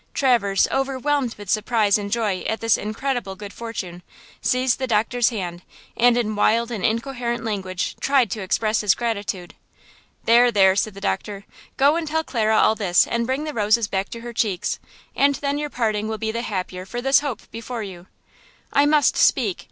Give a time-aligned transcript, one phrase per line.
[0.15, 4.01] Traverse, overwhelmed with surprise and joy at this incredible good fortune,
[4.41, 5.61] seized the doctor's hand,
[5.95, 9.53] and in wild and incoherent language tried to express his gratitude.
[10.23, 11.45] "There–there," said the doctor,
[11.77, 14.79] "go and tell Clara all this and bring the roses back to her cheeks,
[15.15, 18.07] and then your parting will be the happier for this hope before you."
[18.73, 19.59] "I must speak!